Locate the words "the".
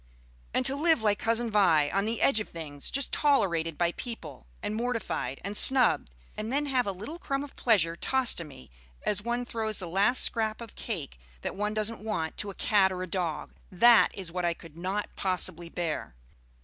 2.05-2.23, 9.77-9.87